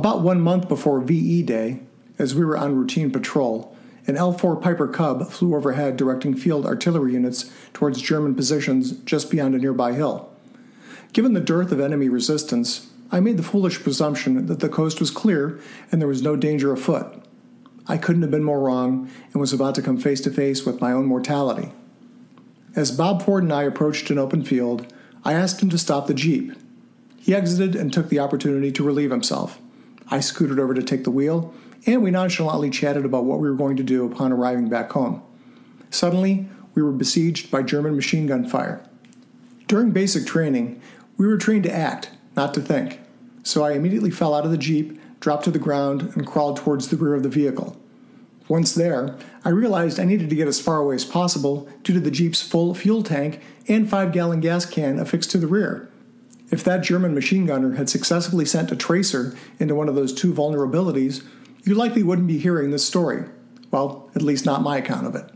About 0.00 0.22
one 0.22 0.40
month 0.40 0.66
before 0.66 0.98
VE 1.02 1.42
Day, 1.42 1.80
as 2.18 2.34
we 2.34 2.42
were 2.42 2.56
on 2.56 2.74
routine 2.74 3.10
patrol, 3.10 3.76
an 4.06 4.16
L 4.16 4.32
4 4.32 4.56
Piper 4.56 4.88
Cub 4.88 5.28
flew 5.28 5.54
overhead 5.54 5.98
directing 5.98 6.34
field 6.34 6.64
artillery 6.64 7.12
units 7.12 7.52
towards 7.74 8.00
German 8.00 8.34
positions 8.34 8.92
just 8.92 9.30
beyond 9.30 9.54
a 9.54 9.58
nearby 9.58 9.92
hill. 9.92 10.32
Given 11.12 11.34
the 11.34 11.40
dearth 11.42 11.70
of 11.70 11.80
enemy 11.80 12.08
resistance, 12.08 12.88
I 13.12 13.20
made 13.20 13.36
the 13.36 13.42
foolish 13.42 13.82
presumption 13.82 14.46
that 14.46 14.60
the 14.60 14.70
coast 14.70 15.00
was 15.00 15.10
clear 15.10 15.60
and 15.92 16.00
there 16.00 16.08
was 16.08 16.22
no 16.22 16.34
danger 16.34 16.72
afoot. 16.72 17.22
I 17.86 17.98
couldn't 17.98 18.22
have 18.22 18.30
been 18.30 18.42
more 18.42 18.60
wrong 18.60 19.10
and 19.34 19.38
was 19.38 19.52
about 19.52 19.74
to 19.74 19.82
come 19.82 19.98
face 19.98 20.22
to 20.22 20.30
face 20.30 20.64
with 20.64 20.80
my 20.80 20.92
own 20.92 21.04
mortality. 21.04 21.72
As 22.74 22.90
Bob 22.90 23.22
Ford 23.22 23.42
and 23.42 23.52
I 23.52 23.64
approached 23.64 24.08
an 24.08 24.18
open 24.18 24.44
field, 24.44 24.90
I 25.26 25.34
asked 25.34 25.62
him 25.62 25.68
to 25.68 25.76
stop 25.76 26.06
the 26.06 26.14
Jeep. 26.14 26.54
He 27.18 27.34
exited 27.34 27.76
and 27.76 27.92
took 27.92 28.08
the 28.08 28.20
opportunity 28.20 28.72
to 28.72 28.82
relieve 28.82 29.10
himself. 29.10 29.60
I 30.10 30.20
scooted 30.20 30.58
over 30.58 30.74
to 30.74 30.82
take 30.82 31.04
the 31.04 31.10
wheel, 31.10 31.54
and 31.86 32.02
we 32.02 32.10
nonchalantly 32.10 32.70
chatted 32.70 33.04
about 33.04 33.24
what 33.24 33.38
we 33.38 33.48
were 33.48 33.56
going 33.56 33.76
to 33.76 33.82
do 33.82 34.04
upon 34.04 34.32
arriving 34.32 34.68
back 34.68 34.90
home. 34.92 35.22
Suddenly, 35.90 36.48
we 36.74 36.82
were 36.82 36.92
besieged 36.92 37.50
by 37.50 37.62
German 37.62 37.96
machine 37.96 38.26
gun 38.26 38.48
fire. 38.48 38.84
During 39.66 39.92
basic 39.92 40.26
training, 40.26 40.80
we 41.16 41.26
were 41.26 41.36
trained 41.36 41.64
to 41.64 41.74
act, 41.74 42.10
not 42.36 42.54
to 42.54 42.60
think. 42.60 43.00
So 43.42 43.64
I 43.64 43.72
immediately 43.72 44.10
fell 44.10 44.34
out 44.34 44.44
of 44.44 44.50
the 44.50 44.58
Jeep, 44.58 45.00
dropped 45.20 45.44
to 45.44 45.50
the 45.50 45.58
ground, 45.58 46.12
and 46.14 46.26
crawled 46.26 46.56
towards 46.56 46.88
the 46.88 46.96
rear 46.96 47.14
of 47.14 47.22
the 47.22 47.28
vehicle. 47.28 47.76
Once 48.48 48.74
there, 48.74 49.16
I 49.44 49.50
realized 49.50 50.00
I 50.00 50.04
needed 50.04 50.28
to 50.28 50.36
get 50.36 50.48
as 50.48 50.60
far 50.60 50.78
away 50.78 50.96
as 50.96 51.04
possible 51.04 51.68
due 51.84 51.94
to 51.94 52.00
the 52.00 52.10
Jeep's 52.10 52.42
full 52.42 52.74
fuel 52.74 53.04
tank 53.04 53.40
and 53.68 53.88
5 53.88 54.12
gallon 54.12 54.40
gas 54.40 54.66
can 54.66 54.98
affixed 54.98 55.30
to 55.30 55.38
the 55.38 55.46
rear. 55.46 55.88
If 56.50 56.64
that 56.64 56.82
German 56.82 57.14
machine 57.14 57.46
gunner 57.46 57.74
had 57.74 57.88
successfully 57.88 58.44
sent 58.44 58.72
a 58.72 58.76
tracer 58.76 59.36
into 59.58 59.74
one 59.74 59.88
of 59.88 59.94
those 59.94 60.12
two 60.12 60.32
vulnerabilities, 60.32 61.24
you 61.64 61.74
likely 61.74 62.02
wouldn't 62.02 62.28
be 62.28 62.38
hearing 62.38 62.70
this 62.70 62.86
story. 62.86 63.24
Well, 63.70 64.10
at 64.14 64.22
least 64.22 64.44
not 64.44 64.62
my 64.62 64.78
account 64.78 65.06
of 65.06 65.14
it. 65.14 65.30